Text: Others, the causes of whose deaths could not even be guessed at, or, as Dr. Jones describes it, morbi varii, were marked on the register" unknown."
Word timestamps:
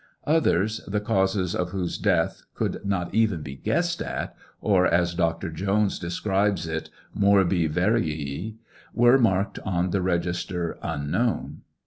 Others, 0.25 0.81
the 0.87 0.99
causes 0.99 1.53
of 1.53 1.69
whose 1.69 1.99
deaths 1.99 2.43
could 2.55 2.83
not 2.83 3.13
even 3.13 3.43
be 3.43 3.55
guessed 3.55 4.01
at, 4.01 4.35
or, 4.59 4.87
as 4.87 5.13
Dr. 5.13 5.51
Jones 5.51 5.99
describes 5.99 6.65
it, 6.65 6.89
morbi 7.13 7.69
varii, 7.71 8.55
were 8.95 9.19
marked 9.19 9.59
on 9.59 9.91
the 9.91 10.01
register" 10.01 10.79
unknown." 10.81 11.61